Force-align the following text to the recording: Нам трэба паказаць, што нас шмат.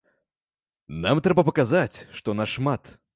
Нам 1.03 1.21
трэба 1.27 1.43
паказаць, 1.49 1.97
што 2.21 2.35
нас 2.39 2.49
шмат. 2.59 2.95